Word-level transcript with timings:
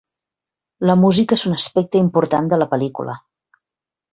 La 0.89 0.95
música 1.01 1.37
és 1.39 1.43
un 1.49 1.53
aspecte 1.57 2.01
important 2.07 2.51
de 2.55 2.59
la 2.63 2.69
pel·lícula. 2.73 3.17